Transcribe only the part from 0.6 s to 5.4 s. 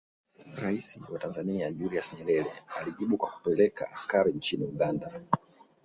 Rais wa Tanzania Julius Nyerere alijibu kwa kupeleka askari nchini Uganda